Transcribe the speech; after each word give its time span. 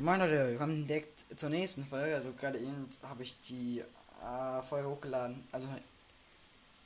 Moin 0.00 0.20
Leute, 0.20 0.52
wir 0.52 0.58
kommen 0.58 0.86
direkt 0.86 1.24
zur 1.36 1.48
nächsten 1.50 1.84
Folge. 1.84 2.14
Also 2.14 2.32
gerade 2.32 2.56
eben 2.56 2.88
habe 3.02 3.24
ich 3.24 3.36
die 3.40 3.80
äh, 3.80 4.62
Folge 4.62 4.88
hochgeladen. 4.88 5.42
Also 5.50 5.66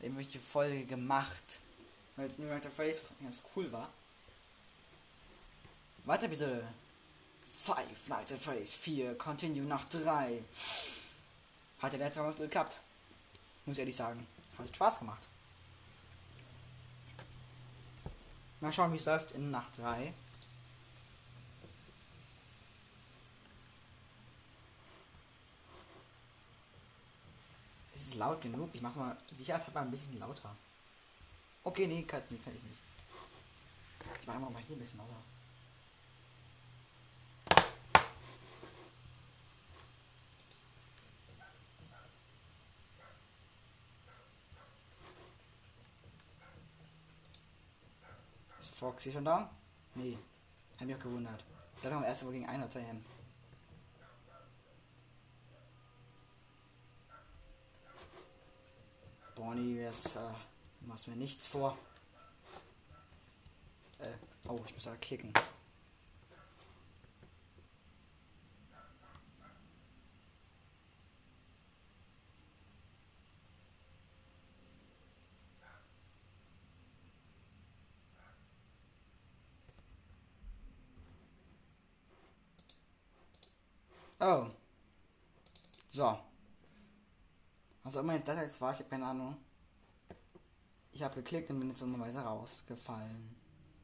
eben 0.01 0.15
habe 0.15 0.23
ich 0.23 0.29
die 0.29 0.39
Folge 0.39 0.87
gemacht, 0.87 1.61
weil 2.17 2.27
es 2.29 2.39
nur 2.39 2.49
der 2.49 2.71
Fridays 2.71 3.03
ganz 3.23 3.43
cool 3.55 3.71
war. 3.71 3.91
Weiter 6.07 6.25
Episode. 6.25 6.65
Five 7.45 8.09
Nights 8.09 8.33
at 8.33 8.39
Freddy's 8.39 8.73
4, 8.73 9.19
Continue 9.19 9.65
nach 9.65 9.85
3. 9.91 10.43
Hat 11.81 11.93
der 11.93 11.99
letzte 11.99 12.21
Mal 12.21 12.31
was 12.31 12.37
geklappt. 12.37 12.79
Muss 13.67 13.77
ich 13.77 13.81
ehrlich 13.81 13.97
sagen. 13.97 14.27
Hat 14.57 14.75
Spaß 14.75 15.01
gemacht. 15.01 15.29
Mal 18.61 18.73
schauen, 18.73 18.91
wie 18.95 18.97
es 18.97 19.05
läuft 19.05 19.33
in 19.33 19.51
Nacht 19.51 19.77
3. 19.77 20.15
Ist 28.03 28.09
es 28.09 28.15
laut 28.17 28.41
genug? 28.43 28.69
Ich 28.73 28.83
mach's 28.83 28.97
mal 28.97 29.17
sicherheitshalber 29.33 29.81
ein 29.83 29.91
bisschen 29.93 30.19
lauter. 30.19 30.57
Okay, 31.63 31.87
nee, 31.87 32.03
kann, 32.03 32.21
nee, 32.31 32.39
kann 32.45 32.53
ich 32.53 32.63
nicht. 32.65 32.81
Ich 34.21 34.27
mach 34.27 34.41
mal 34.41 34.61
hier 34.67 34.75
ein 34.75 34.81
bisschen 34.81 34.99
lauter. 34.99 35.23
Ist 48.59 48.75
Foxy 48.75 49.13
schon 49.13 49.25
da? 49.25 49.49
Nee. 49.95 50.19
Hab 50.81 50.87
mich 50.89 50.97
auch 50.97 51.01
gewundert. 51.01 51.45
Ich 51.77 51.83
dachte, 51.83 52.05
erst 52.05 52.23
aber 52.25 52.33
gegen 52.33 52.49
1 52.49 52.59
oder 52.59 52.71
2 52.73 52.81
M. 52.81 53.12
Bonnie, 59.45 59.81
es, 59.81 60.15
äh, 60.15 60.21
machst 60.87 61.09
mir 61.09 61.17
nichts 61.17 61.49
vor. 61.49 61.77
Äh, 63.99 64.07
oh, 64.49 64.61
ich 64.65 64.73
muss 64.73 64.85
da 64.85 64.95
klicken. 64.95 65.33
Oh. 84.21 84.47
So. 85.89 86.32
Also 87.85 88.01
immer 88.01 88.19
das 88.19 88.41
jetzt 88.41 88.61
war, 88.61 88.73
ich 88.73 88.79
habe 88.79 88.89
keine 88.89 89.07
Ahnung. 89.07 89.37
Ich 90.93 91.03
habe 91.03 91.15
geklickt 91.17 91.51
und 91.51 91.59
bin 91.59 91.69
jetzt 91.69 91.83
dummerweise 91.83 92.21
rausgefallen. 92.21 93.35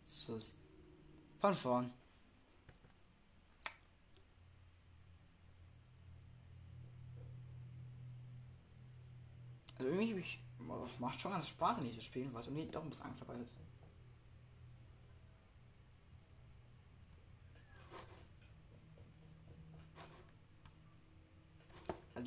Sus. 0.04 0.54
Von 1.40 1.54
vorn. 1.54 1.92
Also 9.78 9.90
irgendwie 9.90 10.14
ich, 10.14 10.40
macht 10.98 11.20
schon 11.20 11.32
ganz 11.32 11.48
Spaß, 11.48 11.78
nicht 11.78 11.94
zu 11.94 12.04
spielen, 12.04 12.32
was 12.34 12.46
irgendwie 12.46 12.66
doch 12.66 12.82
ein 12.82 12.90
bisschen 12.90 13.06
Angst 13.06 13.20
dabei 13.20 13.36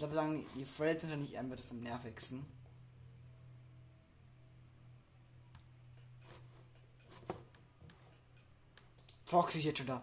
ich 0.02 0.10
glaube 0.10 0.16
sagen, 0.16 0.46
die 0.56 0.66
Threads 0.66 1.02
sind 1.02 1.12
ja 1.12 1.16
nicht 1.16 1.38
einfach 1.38 1.58
das 1.58 1.70
am 1.70 1.80
nervigsten. 1.80 2.44
Fox 9.25 9.56
ist 9.56 9.64
jetzt 9.64 9.78
schon 9.78 9.86
da. 9.86 10.02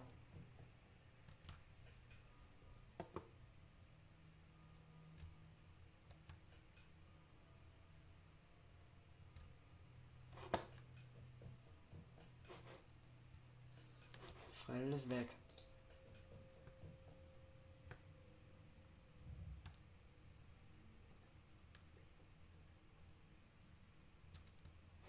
Fredel 14.53 14.93
ist 14.93 15.11
weg. 15.11 15.29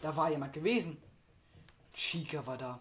Da 0.02 0.16
war 0.16 0.30
jemand 0.30 0.54
gewesen. 0.54 0.98
Chica 1.94 2.46
war 2.46 2.58
da. 2.58 2.80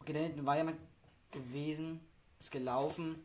Okay, 0.00 0.12
da 0.12 0.18
hinten 0.20 0.46
war 0.46 0.56
jemand 0.56 0.78
gewesen. 1.30 2.00
Ist 2.38 2.50
gelaufen. 2.50 3.22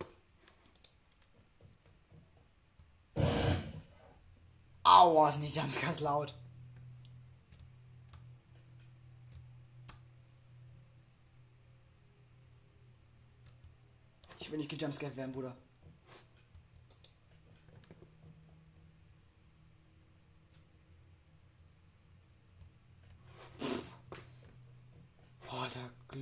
Aua, 4.84 5.32
sind 5.32 5.44
die 5.44 5.60
Jumpscares 5.60 6.00
laut. 6.00 6.34
Ich 14.40 14.52
will 14.52 14.58
nicht 14.58 14.70
gejumpscared 14.70 15.16
werden, 15.16 15.32
Bruder. 15.32 15.56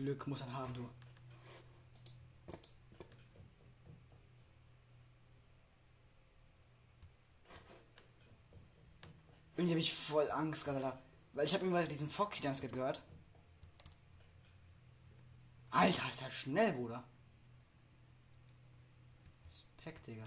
Glück 0.04 0.28
muss 0.28 0.42
er 0.42 0.54
haben, 0.54 0.74
du. 0.74 0.90
Irgendwie 9.56 9.74
habe 9.74 9.80
ich 9.80 9.94
voll 9.94 10.32
Angst 10.32 10.64
gerade 10.64 10.98
Weil 11.34 11.46
ich 11.46 11.54
habe 11.54 11.66
irgendwann 11.66 11.88
diesen 11.88 12.08
Foxy 12.08 12.42
Dance 12.42 12.66
gehört. 12.66 13.02
Alter, 15.72 16.10
ist 16.10 16.22
ja 16.22 16.32
schnell, 16.32 16.72
Bruder. 16.74 17.04
Respekt, 19.48 20.08
Digga. 20.08 20.24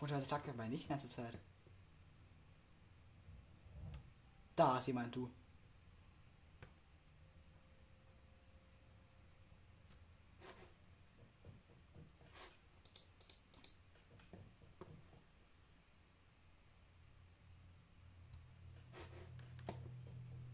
Komischerweise 0.00 0.30
sagt 0.30 0.48
er 0.48 0.66
nicht 0.66 0.84
die 0.84 0.88
ganze 0.88 1.10
Zeit. 1.10 1.36
Da 4.56 4.78
ist 4.78 4.86
jemand, 4.86 5.14
du. 5.14 5.30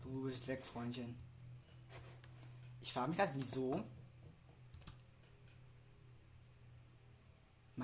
Du 0.03 0.25
bist 0.25 0.49
weg, 0.49 0.65
Freundchen. 0.65 1.17
Ich 2.81 2.93
frage 2.93 3.11
mich 3.11 3.17
gerade, 3.17 3.33
wieso 3.37 3.85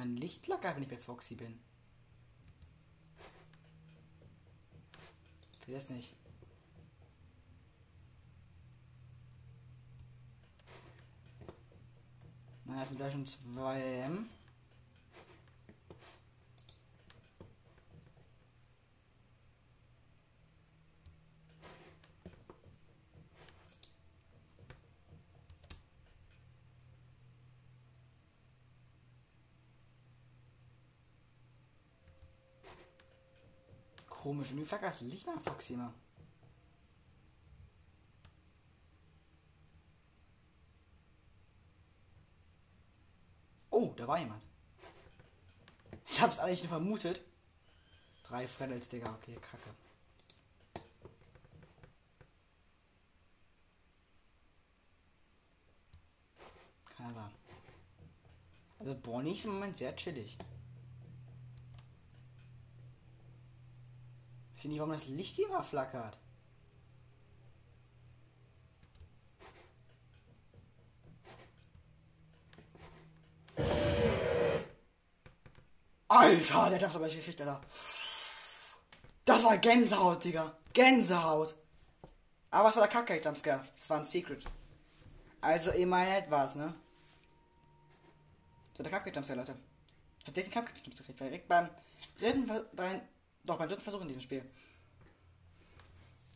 Mein 0.03 0.17
Licht 0.17 0.49
lag 0.49 0.65
einfach 0.65 0.81
nicht 0.81 0.91
bei 0.91 0.99
Foxy 0.99 1.37
bin. 1.37 1.61
Ich 5.65 5.73
weiß 5.73 5.91
nicht. 5.91 6.13
Na, 12.65 12.79
erstmal 12.81 12.99
da 12.99 13.13
schon 13.13 13.25
2 13.25 13.81
M. 13.81 14.29
Komisch, 34.23 34.53
und 34.53 34.59
du 35.01 35.05
Licht 35.07 35.27
nach 35.27 35.41
Foxy 35.41 35.73
immer? 35.73 35.93
Oh, 43.69 43.93
da 43.97 44.07
war 44.07 44.21
jemand. 44.21 44.41
Ich 46.07 46.21
hab's 46.21 46.39
eigentlich 46.39 46.63
nur 46.63 46.69
vermutet. 46.69 47.21
Drei 48.23 48.47
Freddles, 48.47 48.89
Digga. 48.89 49.13
Okay, 49.13 49.37
kacke. 49.41 49.71
Keine 56.97 57.09
Ahnung. 57.09 57.33
Also 58.79 58.95
Bonnie 58.95 59.33
ist 59.33 59.47
im 59.47 59.55
Moment 59.55 59.77
sehr 59.77 59.97
chillig. 59.97 60.39
Finde 64.63 64.75
nicht, 64.75 64.81
warum 64.81 64.93
das 64.93 65.09
Licht 65.09 65.37
immer 65.41 65.61
flackert. 65.65 66.17
Alter, 76.07 76.71
der 76.71 76.79
darf 76.79 76.95
aber 76.95 77.07
nicht 77.07 77.17
gekriegt, 77.17 77.41
Alter. 77.41 77.61
Das 79.25 79.43
war 79.43 79.59
Gänsehaut, 79.59 80.23
Digga. 80.23 80.57
Gänsehaut. 80.73 81.57
Aber 82.53 82.69
es 82.69 82.77
war 82.77 82.87
der 82.87 82.97
Cupcake 82.97 83.25
Jumpscare. 83.25 83.67
Das 83.77 83.91
war 83.91 83.99
ein 83.99 84.05
Secret. 84.05 84.45
Also 85.41 85.73
immerhin 85.73 86.23
etwas, 86.23 86.55
ne? 86.55 86.73
So, 88.75 88.85
der 88.85 88.93
Cupcake 88.93 89.13
Jumpscare, 89.13 89.41
Leute. 89.41 89.57
Habt 90.25 90.37
ihr 90.37 90.45
den 90.45 90.53
Cupcake 90.53 90.79
Jumpscare 90.85 91.09
gekriegt? 91.09 91.21
Direkt 91.21 91.49
beim 91.49 91.69
dritten, 92.17 92.47
beim, 92.77 93.01
doch, 93.45 93.59
beim 93.59 93.69
dritten 93.69 93.83
Versuch 93.83 94.01
in 94.01 94.09
diesem 94.09 94.21
Spiel. 94.23 94.45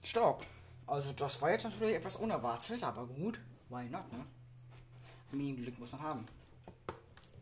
Stopp. 0.02 0.44
Also, 0.86 1.12
das 1.12 1.40
war 1.40 1.50
jetzt 1.50 1.64
natürlich 1.64 1.94
etwas 1.94 2.16
unerwartet, 2.16 2.82
aber 2.82 3.06
gut. 3.06 3.40
Why 3.68 3.84
not, 3.88 4.12
ne? 4.12 4.24
Mini-Glück 5.32 5.78
muss 5.78 5.92
man 5.92 6.02
haben. 6.02 6.26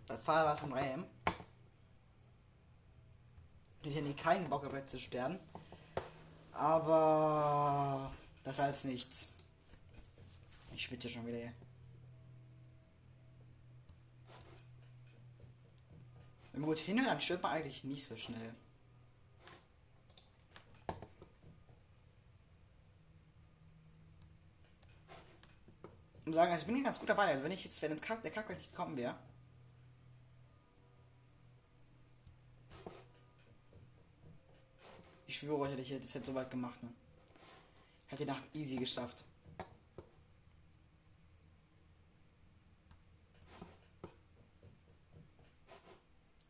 Das 0.07 0.27
war 0.27 0.47
was 0.47 0.61
von 0.61 0.73
Ram. 0.73 1.07
Ich 3.83 3.95
hätte 3.95 4.15
keinen 4.15 4.49
Bock 4.49 4.65
auf 4.65 4.87
zu 4.87 4.99
sterben. 4.99 5.39
Aber 6.53 8.11
das 8.43 8.59
heißt 8.59 8.87
nichts. 8.87 9.29
Ich 10.75 10.83
schwitze 10.83 11.09
schon 11.09 11.27
wieder 11.27 11.39
hier. 11.39 11.53
Wenn 16.53 16.61
man 16.61 16.71
gut 16.71 16.79
hinhört, 16.79 17.11
dann 17.11 17.21
stirbt 17.21 17.43
man 17.43 17.53
eigentlich 17.53 17.85
nicht 17.85 18.05
so 18.05 18.17
schnell. 18.17 18.55
Und 26.25 26.33
sagen, 26.33 26.53
also 26.53 26.63
ich 26.63 26.67
bin 26.67 26.77
hier 26.77 26.85
ganz 26.85 26.99
gut 26.99 27.09
dabei. 27.09 27.27
Also 27.27 27.45
wenn 27.45 27.53
ich 27.53 27.65
jetzt, 27.65 27.81
wenn 27.83 28.01
Kack, 28.01 28.23
der 28.23 28.31
Kack 28.31 28.49
nicht 28.49 28.71
gekommen 28.71 28.97
wäre, 28.97 29.17
Ich 35.35 35.39
schwöre 35.39 35.59
euch, 35.63 35.73
hätte 35.73 35.83
ich 35.83 36.01
das 36.01 36.15
jetzt 36.15 36.27
so 36.27 36.35
weit 36.37 36.49
gemacht. 36.49 36.81
Ne? 36.81 36.91
Hat 38.09 38.21
die 38.21 38.25
Nacht 38.25 38.45
easy 38.55 38.77
geschafft. 38.77 39.25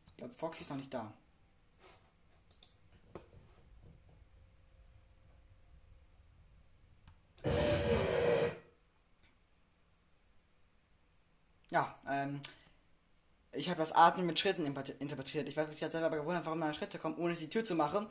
Ich 0.09 0.17
glaube, 0.19 0.35
Foxy 0.35 0.65
ist 0.65 0.69
noch 0.69 0.77
nicht 0.77 0.93
da. 0.93 1.11
Ja, 11.75 11.93
ähm, 12.09 12.41
ich 13.51 13.69
habe 13.69 13.81
das 13.81 13.91
Atmen 13.91 14.27
mit 14.27 14.39
Schritten 14.39 14.65
interpretiert. 14.65 15.49
Ich 15.49 15.57
weiß 15.57 15.67
mich 15.67 15.81
jetzt 15.81 15.91
selber 15.91 16.17
gewundert, 16.17 16.47
warum 16.47 16.61
meine 16.61 16.73
Schritte 16.73 17.01
kommen, 17.01 17.17
ohne 17.17 17.35
die 17.35 17.51
Tür 17.51 17.65
zu 17.65 17.75
machen. 17.75 18.07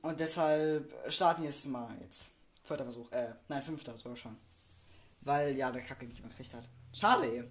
Und 0.00 0.18
deshalb 0.18 0.90
starten 1.12 1.42
wir 1.42 1.50
jetzt 1.50 1.66
mal 1.66 1.94
jetzt. 2.00 2.30
Vierter 2.62 2.84
Versuch, 2.84 3.12
äh, 3.12 3.34
nein, 3.48 3.60
fünfter 3.60 3.94
sogar 3.98 4.16
schon. 4.16 4.38
Weil, 5.20 5.58
ja, 5.58 5.70
der 5.70 5.82
Kacke 5.82 6.06
nicht 6.06 6.22
gekriegt 6.22 6.54
hat. 6.54 6.66
Schade 6.94 7.26
eben. 7.26 7.50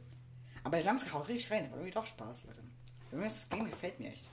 Aber 0.63 0.77
der 0.77 0.85
Jumpscare 0.87 1.13
haut 1.13 1.27
richtig 1.27 1.51
rein. 1.51 1.65
Das 1.65 1.71
war 1.71 1.77
irgendwie 1.77 1.93
doch 1.93 2.07
Spaß, 2.07 2.45
Leute. 2.45 2.63
Das 3.11 3.47
Game 3.49 3.69
gefällt 3.69 3.99
mir 3.99 4.11
echt. 4.11 4.31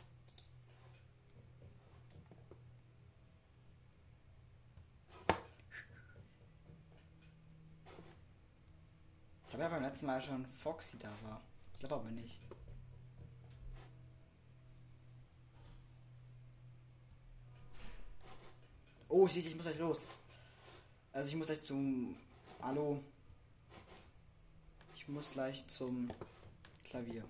Ich 9.54 9.60
ja 9.60 9.68
beim 9.68 9.82
letzten 9.84 10.06
Mal 10.06 10.20
schon 10.20 10.44
Foxy 10.44 10.98
da 10.98 11.08
war. 11.22 11.40
Ich 11.72 11.78
glaube 11.78 11.94
aber 11.94 12.10
nicht. 12.10 12.40
Oh, 19.08 19.28
shit, 19.28 19.46
ich 19.46 19.54
muss 19.54 19.66
gleich 19.66 19.78
los. 19.78 20.08
Also 21.12 21.28
ich 21.28 21.36
muss 21.36 21.46
gleich 21.46 21.62
zum... 21.62 22.16
Hallo. 22.62 23.00
Ich 24.96 25.06
muss 25.06 25.30
gleich 25.30 25.64
zum 25.68 26.10
Klavier. 26.82 27.24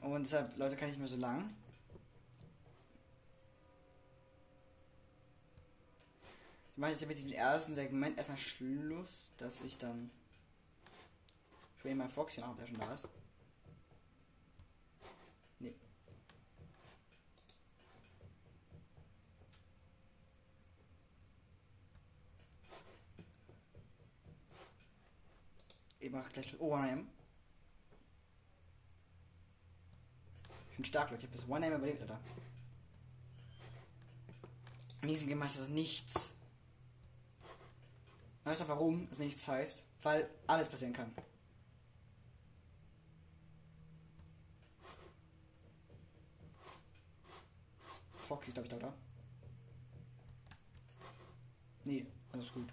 Und 0.00 0.22
deshalb, 0.22 0.56
Leute, 0.56 0.76
kann 0.76 0.88
ich 0.88 0.96
mir 0.96 1.08
so 1.08 1.16
lang. 1.16 1.54
Ich 6.74 6.78
mache 6.78 6.90
jetzt 6.90 7.06
mit 7.06 7.16
diesem 7.16 7.30
ersten 7.30 7.72
Segment 7.72 8.18
erstmal 8.18 8.36
Schluss, 8.36 9.30
dass 9.36 9.60
ich 9.60 9.78
dann. 9.78 10.10
Ich 11.78 11.84
will 11.84 11.94
mal 11.94 12.08
Fox 12.08 12.34
hier 12.34 12.42
noch, 12.42 12.50
ob 12.50 12.58
er 12.58 12.66
schon 12.66 12.78
da 12.78 12.92
ist. 12.92 13.08
Ich 26.00 26.10
mach 26.10 26.28
gleich 26.28 26.60
One-Aim. 26.60 27.08
Ich 30.70 30.76
bin 30.76 30.84
stark, 30.84 31.10
Leute. 31.10 31.24
Ich 31.24 31.30
habe 31.30 31.38
das 31.38 31.48
One-Aim 31.48 31.72
überlebt, 31.72 32.02
Alter. 32.02 32.20
In 35.02 35.08
diesem 35.08 35.28
Game 35.28 35.42
heißt 35.42 35.60
das 35.60 35.68
nichts. 35.68 36.34
Weißt 38.44 38.60
du 38.60 38.68
warum 38.68 39.08
es 39.10 39.18
nichts 39.18 39.48
heißt? 39.48 39.82
Weil 40.02 40.28
alles 40.46 40.68
passieren 40.68 40.92
kann. 40.92 41.12
Foxy 48.20 48.48
ist, 48.48 48.54
glaube 48.54 48.66
ich, 48.66 48.70
da, 48.70 48.76
oder? 48.76 48.94
Nee, 51.84 52.06
alles 52.32 52.52
gut. 52.52 52.72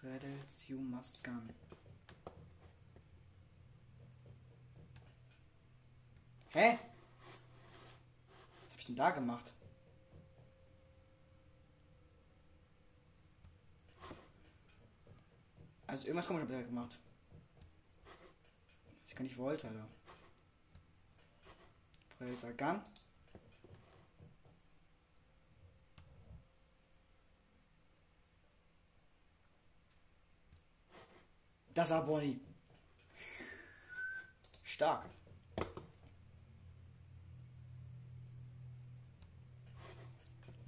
Freddles, 0.00 0.68
you 0.68 0.78
must 0.78 1.22
gun. 1.22 1.50
Hä? 6.52 6.78
Was 8.64 8.72
hab 8.72 8.80
ich 8.80 8.86
denn 8.86 8.96
da 8.96 9.10
gemacht? 9.10 9.52
Also 15.86 16.06
irgendwas 16.06 16.26
komisch 16.26 16.42
hab 16.42 16.50
ich 16.50 16.56
da 16.56 16.62
gemacht. 16.62 16.98
Ich 19.06 19.14
kann 19.14 19.26
nicht 19.26 19.36
wollte, 19.36 19.68
Alter. 19.68 19.88
Freddles 22.16 22.56
Gun. 22.56 22.80
Das 31.74 31.90
war 31.90 32.04
Bonnie. 32.04 32.40
Stark. 34.62 35.06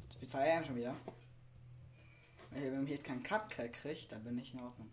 Jetzt 0.04 0.21
feiern 0.32 0.64
schon 0.64 0.76
wieder. 0.76 0.94
Wenn 2.50 2.74
man 2.74 2.86
jetzt 2.86 3.04
keinen 3.04 3.22
Cupcake 3.22 3.72
kriegt, 3.72 4.12
dann 4.12 4.24
bin 4.24 4.38
ich 4.38 4.54
in 4.54 4.60
Ordnung. 4.60 4.90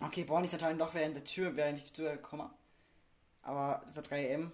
Okay, 0.00 0.22
brauche 0.22 0.42
nicht 0.42 0.54
anscheinend 0.54 0.80
doch 0.80 0.94
während 0.94 1.16
der 1.16 1.24
Tür, 1.24 1.56
während 1.56 1.78
ich 1.78 1.84
die 1.84 1.92
Tür 1.92 2.16
komme. 2.18 2.50
Aber 3.42 3.84
für 3.92 4.00
3M. 4.00 4.52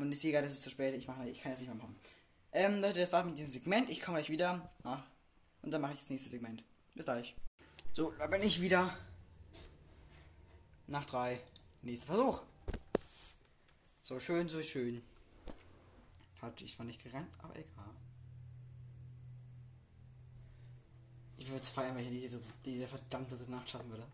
Und 0.00 0.14
sehe 0.14 0.32
gerade, 0.32 0.46
es 0.46 0.54
ist 0.54 0.62
zu 0.62 0.70
spät. 0.70 0.94
Ich, 0.94 1.06
mache, 1.06 1.28
ich 1.28 1.42
kann 1.42 1.52
jetzt 1.52 1.60
nicht 1.60 1.68
mehr 1.68 1.76
machen. 1.76 1.94
Ähm, 2.52 2.80
Leute, 2.80 3.00
das 3.00 3.12
war's 3.12 3.26
mit 3.26 3.36
diesem 3.36 3.50
Segment. 3.50 3.90
Ich 3.90 4.00
komme 4.00 4.16
gleich 4.16 4.30
wieder. 4.30 4.72
Ah, 4.82 5.02
und 5.62 5.70
dann 5.70 5.82
mache 5.82 5.92
ich 5.92 6.00
das 6.00 6.08
nächste 6.08 6.30
Segment. 6.30 6.64
Bis 6.94 7.04
gleich. 7.04 7.36
So, 7.92 8.12
da 8.18 8.26
bin 8.26 8.42
ich 8.42 8.62
wieder. 8.62 8.96
Nach 10.86 11.04
drei. 11.04 11.40
Nächster 11.82 12.06
Versuch. 12.06 12.42
So 14.00 14.18
schön, 14.18 14.48
so 14.48 14.62
schön. 14.62 15.02
Hat 16.40 16.60
ich 16.62 16.74
zwar 16.74 16.86
nicht 16.86 17.02
gerannt, 17.04 17.28
aber 17.42 17.54
egal. 17.54 17.94
Ich 21.36 21.48
würde 21.48 21.62
es 21.62 21.68
feiern, 21.68 21.94
wenn 21.96 22.12
ich 22.12 22.22
diese, 22.22 22.40
diese 22.64 22.88
verdammte 22.88 23.36
Nacht 23.50 23.68
schaffen 23.68 23.90
würde. 23.90 24.06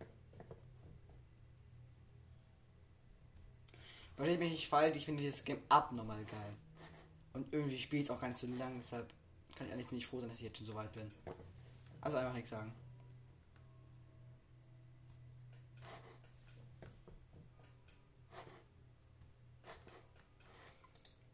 Ich 4.19 4.39
mich 4.39 4.51
nicht 4.51 4.67
falsch, 4.67 4.97
ich 4.97 5.05
finde 5.05 5.21
dieses 5.21 5.43
Game 5.43 5.61
abnormal 5.69 6.25
geil. 6.25 6.53
Und 7.33 7.53
irgendwie 7.53 7.77
spiele 7.77 8.01
ich 8.01 8.09
es 8.09 8.11
auch 8.11 8.19
gar 8.19 8.29
nicht 8.29 8.39
so 8.39 8.47
lang, 8.47 8.75
deshalb 8.75 9.13
kann 9.55 9.67
ich 9.67 9.73
eigentlich 9.73 9.91
nicht 9.91 10.07
froh 10.07 10.19
sein, 10.19 10.29
dass 10.29 10.39
ich 10.39 10.45
jetzt 10.45 10.57
schon 10.57 10.65
so 10.65 10.73
weit 10.73 10.91
bin. 10.91 11.11
Also 12.01 12.17
einfach 12.17 12.33
nichts 12.33 12.49
sagen. 12.49 12.73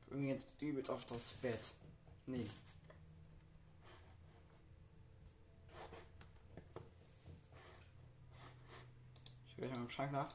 Irgendwie 0.10 0.32
jetzt 0.32 0.46
übelst 0.62 0.92
auf 0.92 1.06
das 1.06 1.34
Bett. 1.34 1.72
Nee. 2.26 2.46
Ich 9.48 9.56
gehe 9.56 9.70
mal 9.70 9.78
im 9.78 9.90
Schrank 9.90 10.12
nach. 10.12 10.28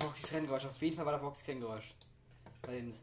Foxys 0.00 0.32
Renngeräusch. 0.32 0.64
Auf 0.64 0.82
jeden 0.82 0.96
Fall 0.96 1.06
war 1.06 1.12
da 1.12 1.18
Foxys 1.18 1.46
Renngeräusch. 1.46 1.94
Bei 2.62 2.72
dem. 2.72 2.94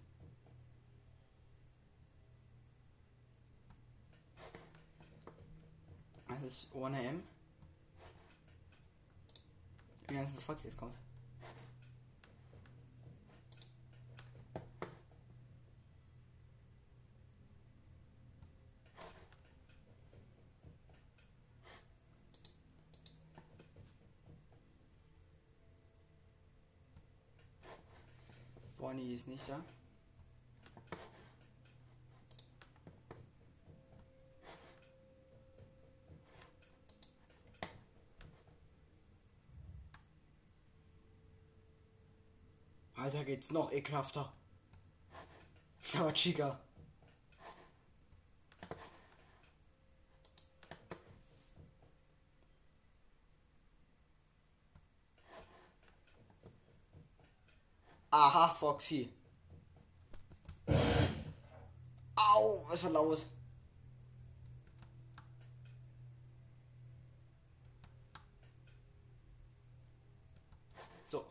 Das 6.28 6.44
ist 6.44 6.68
1am. 6.74 7.22
Wie 10.08 10.18
heißt 10.18 10.36
das 10.36 10.44
Foxy 10.44 10.68
jetzt 10.68 10.78
kommt? 10.78 10.98
Bonnie 28.78 29.07
ist 29.18 29.28
nicht 29.28 29.50
da. 29.50 29.66
Alter, 42.96 43.24
geht's 43.24 43.50
noch 43.50 43.72
ekelhafter. 43.72 44.32
Aber 45.96 46.14
Chica. 46.14 46.60
Aha, 58.20 58.48
Foxy. 58.48 59.10
Au, 62.18 62.66
was 62.68 62.84
war 62.84 62.92
laut. 62.92 63.26
So. 71.06 71.26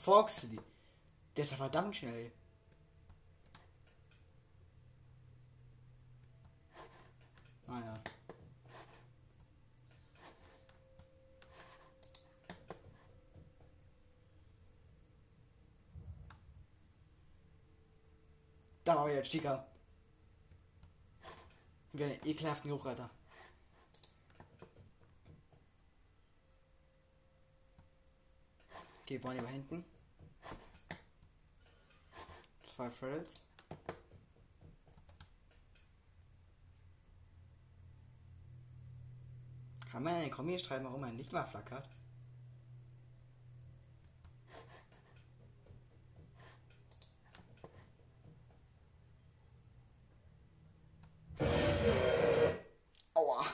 Foxy. 0.00 0.58
Der 1.36 1.44
ist 1.44 1.50
ja 1.50 1.58
verdammt 1.58 1.94
schnell. 1.94 2.32
Naja. 7.66 8.00
Da 18.84 18.96
war 18.96 19.10
jetzt 19.10 19.30
Chica. 19.30 19.66
Wie 21.92 22.04
einen 22.04 22.26
ekelhaften 22.26 22.70
Geruch, 22.70 22.86
Okay, 29.10 29.18
Bonnie 29.18 29.42
war 29.42 29.48
hinten. 29.48 29.84
Zwei 32.76 32.88
Freddles. 32.88 33.40
Kann 39.90 40.04
man 40.04 40.14
in 40.14 40.20
den 40.20 40.30
Kommis 40.30 40.62
schreiben, 40.62 40.84
warum 40.84 41.02
ein 41.02 41.16
Licht 41.16 41.32
mal 41.32 41.44
flackert? 41.44 41.88
Aua. 53.14 53.44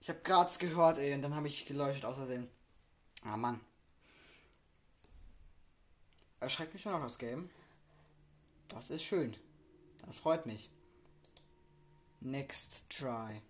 Ich 0.00 0.08
habe 0.08 0.18
grad's 0.24 0.58
gehört, 0.58 0.98
ey, 0.98 1.14
und 1.14 1.22
dann 1.22 1.36
habe 1.36 1.46
ich 1.46 1.66
geleuchtet 1.66 2.04
aus 2.04 2.16
Versehen. 2.16 2.50
Ah, 3.22 3.36
Mann. 3.36 3.60
Erschreckt 6.44 6.74
mich 6.74 6.82
schon 6.82 6.92
noch 6.92 7.00
das 7.00 7.16
Game. 7.16 7.48
Das 8.68 8.90
ist 8.90 9.02
schön. 9.02 9.34
Das 10.04 10.18
freut 10.18 10.44
mich. 10.44 10.70
Next 12.20 12.84
try. 12.90 13.40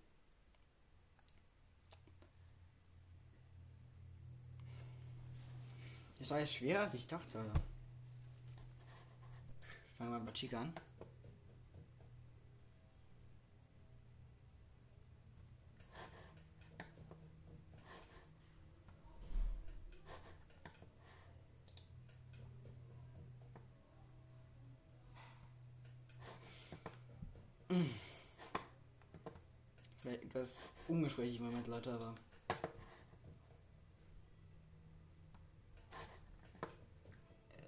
Das 6.19 6.29
war 6.29 6.39
jetzt 6.39 6.53
schwerer 6.53 6.83
als 6.83 6.93
ich 6.93 7.05
dachte. 7.05 7.51
Fangen 9.97 10.11
wir 10.11 10.19
mal 10.19 10.21
bei 10.21 10.31
Chica 10.31 10.61
an. 10.61 10.73
etwas 30.35 30.59
ungesprächig 30.89 31.37
im 31.39 31.45
Moment, 31.45 31.67
Leute, 31.67 31.93
aber. 31.93 32.13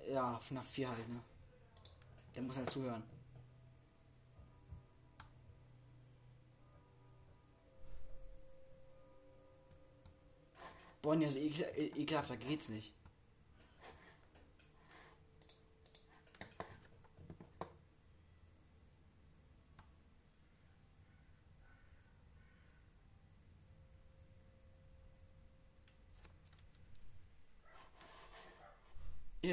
Ja, 0.10 0.38
FNAF 0.40 0.68
4 0.68 0.90
halt, 0.90 1.10
ne? 1.10 1.22
Der 2.36 2.44
muss 2.44 2.58
halt 2.58 2.70
zuhören. 2.70 3.04
Bonnie 11.02 11.26
also, 11.26 11.40
ist 11.40 11.60
e-, 11.60 11.92
ekelhaft, 11.96 12.30
da 12.30 12.36
geht's 12.36 12.70
nicht. 12.70 12.97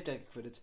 Habt 0.05 0.09
ja 0.09 0.23
gequittet. 0.23 0.61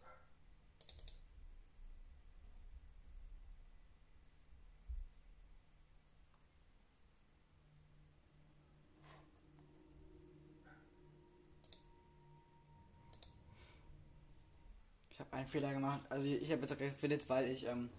Ich 15.09 15.19
habe 15.19 15.33
einen 15.33 15.47
Fehler 15.47 15.73
gemacht. 15.73 16.01
Also 16.09 16.27
ich 16.27 16.51
habe 16.51 16.61
jetzt 16.61 16.73
auch 16.73 16.77
gequittet, 16.77 17.27
weil 17.27 17.49
ich 17.49 17.65
ähm, 17.65 17.89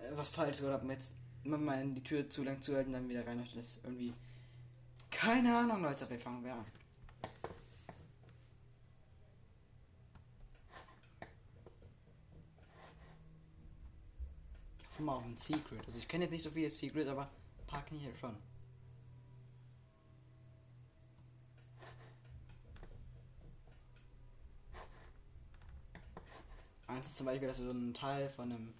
äh, 0.00 0.16
was 0.16 0.30
falsch 0.30 0.58
gemacht 0.58 0.72
habe 0.72 0.86
mit 0.86 1.00
mal 1.44 1.86
die 1.94 2.02
Tür 2.02 2.28
zu 2.28 2.42
lang 2.42 2.60
zuhalten, 2.60 2.92
dann 2.92 3.08
wieder 3.08 3.24
rein. 3.24 3.38
Das 3.38 3.54
ist 3.54 3.84
irgendwie 3.84 4.12
keine 5.12 5.56
Ahnung, 5.56 5.80
Leute. 5.82 6.10
Wir 6.10 6.18
fangen 6.18 6.44
wir 6.44 6.54
an. 6.54 6.77
Hoffe 14.98 15.04
mal 15.04 15.14
auf 15.14 15.24
ein 15.24 15.38
Secret. 15.38 15.86
Also 15.86 15.96
ich 15.96 16.08
kenne 16.08 16.24
jetzt 16.24 16.32
nicht 16.32 16.42
so 16.42 16.50
viele 16.50 16.68
Secrets, 16.68 17.08
aber 17.08 17.22
ein 17.22 17.66
paar 17.68 17.84
kenne 17.84 18.00
ich 18.00 18.06
halt 18.06 18.18
schon. 18.18 18.36
Eins 26.88 27.06
ist 27.06 27.18
zum 27.18 27.26
Beispiel, 27.26 27.46
dass 27.46 27.58
du 27.58 27.62
so 27.62 27.70
ein 27.70 27.94
Teil 27.94 28.28
von 28.28 28.50
einem 28.50 28.74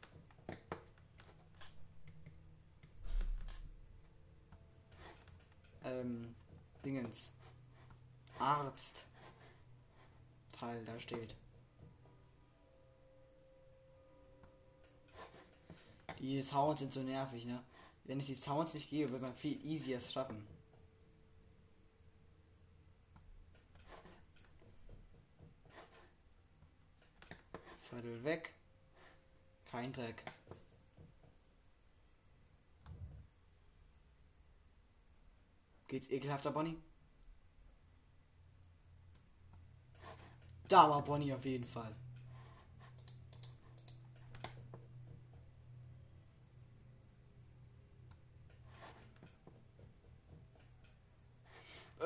ähm, 5.84 6.34
Dingens 6.84 7.30
Arzt 8.40 9.04
Teil 10.50 10.84
da 10.84 10.98
steht. 10.98 11.36
Die 16.18 16.42
Sounds 16.42 16.80
sind 16.80 16.92
so 16.92 17.00
nervig, 17.00 17.44
ne? 17.44 17.62
Wenn 18.04 18.18
es 18.18 18.26
die 18.26 18.34
Sounds 18.34 18.74
nicht 18.74 18.90
gäbe, 18.90 19.10
würde 19.10 19.24
man 19.24 19.36
viel 19.36 19.64
easier 19.64 20.00
schaffen. 20.00 20.46
Viertel 27.78 28.24
weg. 28.24 28.52
Kein 29.70 29.92
Dreck. 29.92 30.22
Geht's 35.86 36.10
ekelhafter, 36.10 36.50
Bonnie? 36.50 36.76
Da 40.68 40.90
war 40.90 41.02
Bonnie 41.02 41.32
auf 41.32 41.44
jeden 41.46 41.64
Fall. 41.64 41.94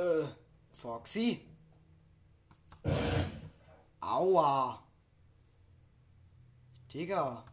Äh, 0.03 0.27
Foxy? 0.73 1.41
Aua. 4.01 4.83
Digga. 6.93 7.45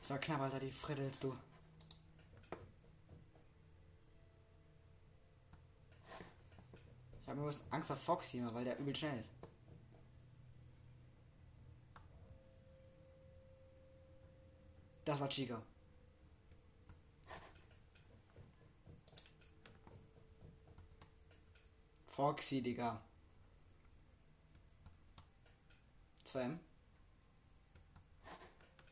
Das 0.00 0.10
war 0.10 0.18
knapp, 0.18 0.40
Alter, 0.42 0.60
die 0.60 0.70
friddelst 0.70 1.24
du. 1.24 1.34
Ich 7.22 7.28
habe 7.28 7.40
nur 7.40 7.54
Angst 7.70 7.86
vor 7.86 7.96
Foxy 7.96 8.44
weil 8.52 8.64
der 8.64 8.78
übel 8.78 8.94
schnell 8.94 9.18
ist. 9.18 9.30
War 15.22 15.28
Chica. 15.28 15.62
Foxy, 22.08 22.60
Digga. 22.60 23.00
2M. 26.26 26.58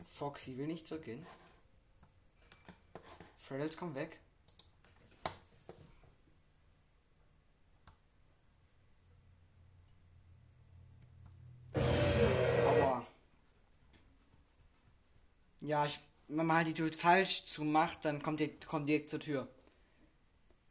Foxy 0.05 0.57
will 0.57 0.69
nicht 0.69 0.87
zurückgehen. 0.87 1.27
Freddles 3.37 3.77
komm 3.77 3.97
weg. 3.97 4.21
Aua. 11.75 13.05
Ja, 15.61 15.85
ich, 15.85 15.99
wenn 16.31 16.47
man 16.47 16.57
halt 16.57 16.69
die 16.69 16.75
Tür 16.75 16.93
falsch 16.93 17.45
zumacht, 17.45 18.05
dann 18.05 18.23
kommt 18.23 18.41
die, 18.41 18.49
kommt 18.67 18.89
direkt 18.89 19.11
zur 19.11 19.21
Tür. 19.21 19.49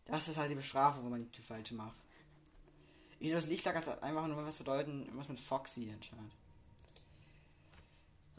Das 0.05 0.27
ist 0.27 0.37
halt 0.37 0.49
die 0.49 0.55
Bestrafung, 0.55 1.03
wenn 1.03 1.11
man 1.11 1.23
die 1.23 1.31
Tür 1.31 1.43
falsch 1.43 1.71
macht. 1.71 1.99
Ich 3.19 3.31
das 3.31 3.47
Licht 3.47 3.65
hat 3.65 4.01
einfach 4.01 4.27
nur 4.27 4.45
was 4.45 4.57
bedeuten, 4.57 5.09
was 5.13 5.27
mit 5.27 5.39
Foxy 5.39 5.91
anscheinend. 5.93 6.33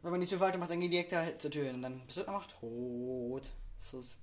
Wenn 0.02 0.10
man 0.10 0.20
die 0.20 0.26
Tür 0.26 0.38
falsch 0.38 0.56
macht, 0.56 0.70
dann 0.70 0.80
geht 0.80 0.92
direkt 0.92 1.12
halt 1.12 1.42
zur 1.42 1.50
Tür 1.50 1.72
und 1.74 1.82
dann 1.82 2.00
bist 2.06 2.16
du 2.16 2.26
einfach 2.26 2.46
tot. 2.46 3.50
So 3.78 4.00
ist 4.00 4.16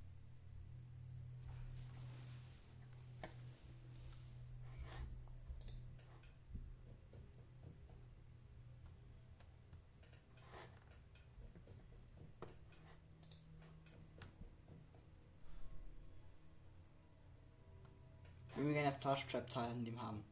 Wir 19.08 19.14
würden 19.14 19.20
gerne 19.20 19.20
das 19.22 19.22
Plush 19.24 19.32
Trap 19.32 19.50
Teil 19.50 19.72
in 19.72 19.86
dem 19.86 20.02
haben. 20.02 20.24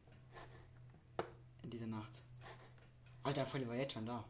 In 1.62 1.70
dieser 1.70 1.86
Nacht. 1.86 2.22
Alter, 3.22 3.46
Freddy 3.46 3.66
war 3.66 3.74
jetzt 3.74 3.94
schon 3.94 4.04
da. 4.04 4.22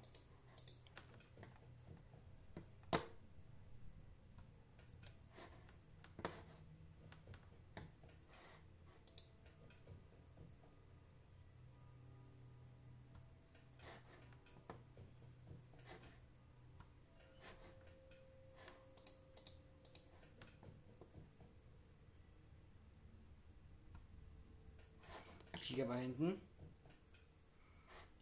Giga 25.77 25.91
war 25.91 25.99
hinten. 25.99 26.41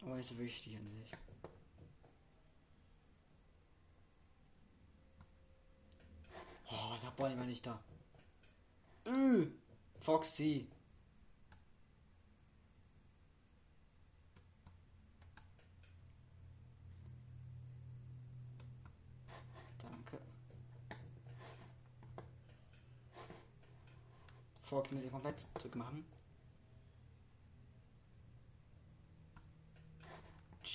Aber 0.01 0.19
ist 0.19 0.37
wichtig 0.37 0.75
an 0.75 0.89
sich. 0.89 1.11
Oh, 6.69 6.97
der 7.01 7.11
Bonnie 7.11 7.37
war 7.37 7.45
nicht 7.45 7.65
da. 7.65 7.79
Äh, 9.05 9.47
Foxy. 10.01 10.67
Danke. 19.77 20.19
Foxy 24.61 24.93
muss 24.93 25.03
ich 25.05 25.11
komplett 25.11 25.39
zurückmachen. 25.57 26.03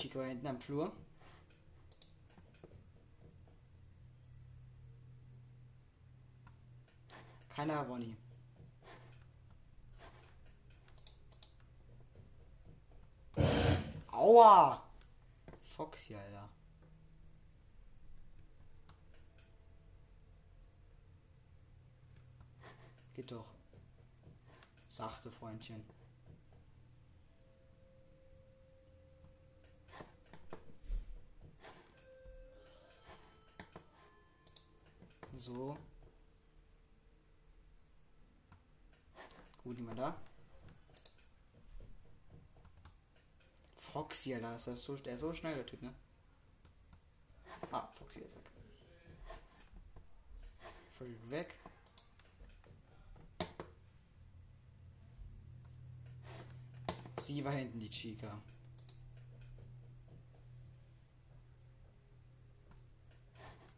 Chico 0.01 0.23
hinten 0.23 0.47
am 0.47 0.59
Flur. 0.59 0.91
Keiner 7.51 7.83
Ronny. 7.83 8.17
Aua! 14.11 14.83
Foxy, 15.61 16.15
Alter. 16.15 16.49
Geht 23.15 23.31
doch. 23.31 23.45
Sachte, 24.89 25.31
Freundchen. 25.31 25.85
So. 35.41 35.75
Gut, 39.65 39.79
niemand 39.79 39.99
da. 39.99 40.15
Foxy, 43.75 44.35
Alter, 44.35 44.57
ist 44.57 44.67
das 44.67 44.85
so, 44.85 44.97
der 44.97 45.15
ist 45.15 45.21
so 45.23 45.33
schnell, 45.33 45.55
der 45.55 45.65
Typ, 45.65 45.81
ne? 45.81 45.95
Ah, 47.73 47.89
Foxy 47.95 48.21
ist 48.21 48.35
weg. 48.35 48.51
Voll 50.99 51.17
weg. 51.31 51.55
Sie 57.19 57.43
war 57.43 57.53
hinten, 57.53 57.81
die 57.81 57.89
Chica. 57.89 58.43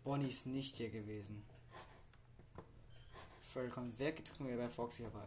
Bonnie 0.02 0.28
ist 0.28 0.46
nicht 0.46 0.76
hier 0.76 0.90
gewesen. 0.90 1.51
Freddy 3.52 3.68
kommt 3.68 3.98
weg, 3.98 4.18
jetzt 4.18 4.34
kommen 4.34 4.48
wir 4.48 4.56
bei 4.56 4.68
Foxy 4.68 5.02
herbei. 5.02 5.26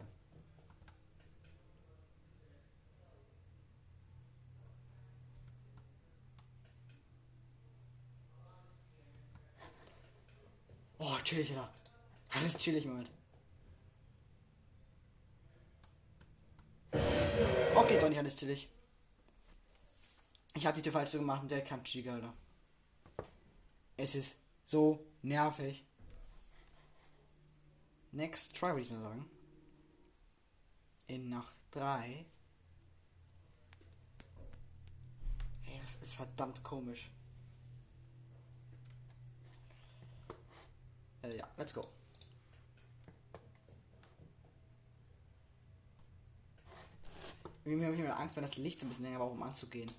Oh, 10.98 11.16
chillig, 11.22 11.50
Alter. 11.50 11.70
Alles 12.30 12.58
chillig, 12.58 12.84
Moment. 12.84 13.10
Okay, 17.76 17.98
doch 18.00 18.08
nicht 18.08 18.18
alles 18.18 18.34
chillig. 18.34 18.68
Ich 20.54 20.66
hab 20.66 20.74
die 20.74 20.82
Tür 20.82 20.92
falsch 20.92 21.12
gemacht 21.12 21.42
und 21.42 21.50
der 21.52 21.62
kam 21.62 21.84
Chica, 21.84 22.14
Alter. 22.14 22.34
Es 23.96 24.16
ist 24.16 24.38
so 24.64 25.06
nervig. 25.22 25.86
Next 28.16 28.56
try, 28.56 28.68
würde 28.68 28.80
ich 28.80 28.90
mal 28.90 29.02
sagen. 29.02 29.28
In 31.06 31.28
Nacht 31.28 31.54
3. 31.72 32.24
Ey, 35.66 35.80
das 35.82 35.96
ist 35.96 36.14
verdammt 36.14 36.64
komisch. 36.64 37.10
Äh, 41.20 41.36
ja, 41.36 41.46
let's 41.58 41.74
go. 41.74 41.86
Irgendwie 47.66 47.84
habe 47.84 47.94
ich 47.96 48.00
immer 48.00 48.18
Angst, 48.18 48.34
wenn 48.36 48.42
das 48.42 48.56
Licht 48.56 48.80
ein 48.80 48.88
bisschen 48.88 49.04
länger 49.04 49.18
braucht, 49.18 49.32
um 49.32 49.42
anzugehen. 49.42 49.90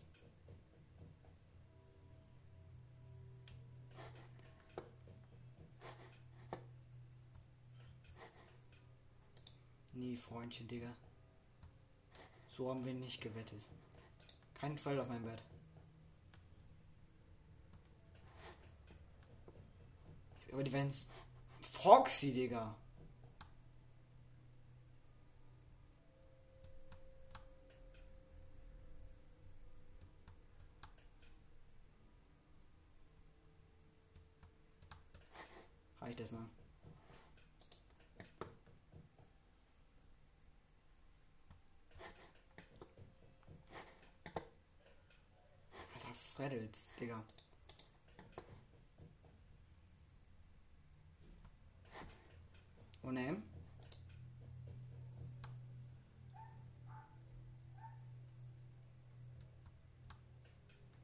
Nee, 9.98 10.16
Freundchen, 10.16 10.68
Digga. 10.68 10.96
So 12.50 12.70
haben 12.70 12.86
wir 12.86 12.94
nicht 12.94 13.20
gewettet. 13.20 13.64
Kein 14.54 14.78
Fall 14.78 15.00
auf 15.00 15.10
mein 15.10 15.24
Bett. 15.24 15.44
Aber 20.52 20.64
die 20.64 20.72
werden 20.72 20.94
Foxy, 21.62 22.32
Digga. 22.32 22.76
Reicht 36.00 36.20
das 36.20 36.32
mal. 36.32 36.48
Alter, 46.08 46.14
Freddels, 46.38 46.94
Digga. 47.00 47.24
Oh 53.02 53.10
ne? 53.10 53.42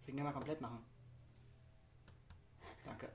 Finger 0.02 0.24
mal 0.24 0.34
komplett 0.34 0.62
machen. 0.62 0.86
Danke. 2.86 3.12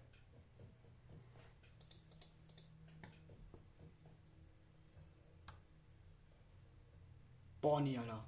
Bonnie, 7.60 7.96
Alter. 7.96 8.24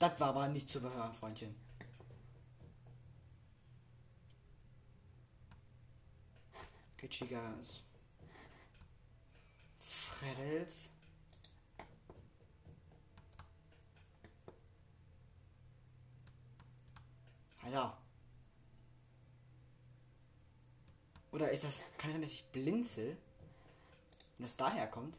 Das 0.00 0.18
war 0.18 0.30
aber 0.30 0.48
nicht 0.48 0.68
zu 0.68 0.78
überhören, 0.78 1.12
Freundchen. 1.12 1.63
Kitschigers. 7.04 7.82
Freddels. 9.78 10.88
Alter. 17.62 17.98
Oder 21.30 21.50
ist 21.50 21.64
das. 21.64 21.84
Kann 21.98 22.08
es 22.08 22.14
sein, 22.14 22.22
dass 22.22 22.30
ich 22.30 22.44
blinzel? 22.46 23.18
Und 24.38 24.44
das 24.44 24.56
daher 24.56 24.86
kommt? 24.86 25.18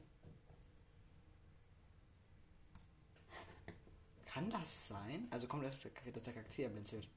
Kann 4.26 4.50
das 4.50 4.88
sein? 4.88 5.28
Also 5.30 5.46
kommt 5.46 5.64
das, 5.66 5.84
dass 5.84 5.92
der 5.94 6.34
Charakter 6.34 6.68
blinzelt. 6.70 7.08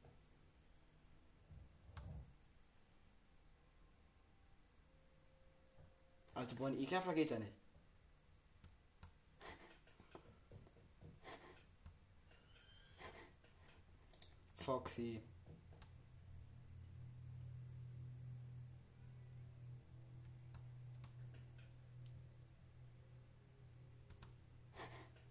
Also 6.38 6.54
Bonnie 6.54 6.84
ekelhafter 6.84 7.14
geht 7.14 7.32
ja 7.32 7.38
nicht. 7.40 7.52
Foxy. 14.54 15.20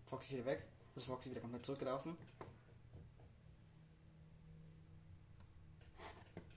Foxy 0.07 0.27
ist 0.27 0.33
wieder 0.33 0.45
weg. 0.45 0.65
Das 0.93 1.03
ist 1.03 1.07
Foxy 1.07 1.29
wieder 1.31 1.39
komplett 1.39 1.65
zurückgelaufen. 1.65 2.17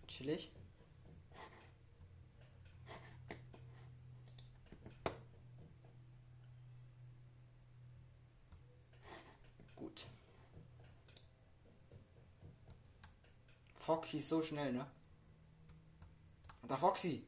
Chillig. 0.09 0.51
Gut. 9.81 10.09
Foxy 13.91 14.19
ist 14.19 14.29
so 14.29 14.41
schnell, 14.41 14.73
ne? 14.73 14.87
Da 16.69 16.77
Foxy! 16.77 17.27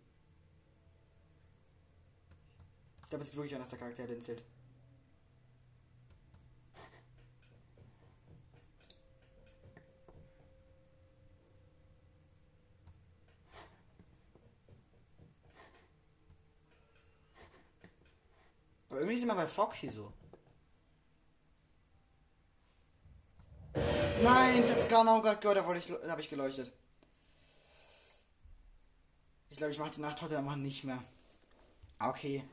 Ich 3.02 3.08
glaube, 3.10 3.24
es 3.24 3.30
sieht 3.30 3.36
wirklich 3.36 3.52
an, 3.56 3.60
dass 3.62 3.70
der 3.70 3.80
Charakter 3.80 4.04
blinzelt. 4.04 4.44
Aber 18.88 19.00
irgendwie 19.00 19.16
ist 19.16 19.24
immer 19.24 19.34
bei 19.34 19.48
Foxy 19.48 19.88
so. 19.88 20.12
Nein, 24.22 24.62
ich 24.62 24.70
hab's 24.70 24.86
genau 24.86 25.20
gerade 25.20 25.40
gehört, 25.40 25.58
da, 25.58 25.66
wollte 25.66 25.80
ich, 25.80 26.00
da 26.00 26.10
habe 26.10 26.20
ich 26.20 26.30
geleuchtet. 26.30 26.70
Ich 29.50 29.56
glaube, 29.58 29.72
ich 29.72 29.78
mache 29.78 29.90
die 29.90 30.00
Nacht 30.00 30.22
heute 30.22 30.38
einfach 30.38 30.56
nicht 30.56 30.84
mehr. 30.84 31.02
Okay. 31.98 32.44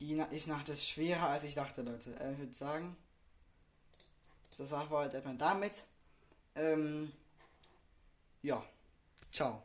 Die 0.00 0.14
Na 0.14 0.24
ist 0.26 0.48
Nacht 0.48 0.68
ist 0.68 0.88
schwerer, 0.88 1.28
als 1.28 1.44
ich 1.44 1.54
dachte, 1.54 1.82
Leute. 1.82 2.10
Äh, 2.20 2.32
ich 2.32 2.38
würde 2.38 2.52
sagen, 2.52 2.96
das 4.58 4.70
war 4.72 4.88
heute 4.90 5.16
erstmal 5.16 5.36
damit. 5.36 5.84
Ähm, 6.54 7.12
ja. 8.42 8.62
Ciao. 9.32 9.62